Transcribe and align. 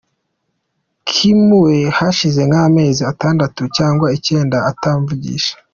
Kim 1.11 1.39
we 1.63 1.75
hashize 1.97 2.41
nk’amezi 2.49 3.01
atandatu 3.11 3.61
cyangwa 3.77 4.07
icyenda 4.17 4.57
atamvugisha. 4.71 5.53